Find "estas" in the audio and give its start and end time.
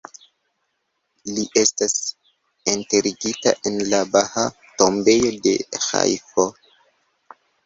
1.63-1.93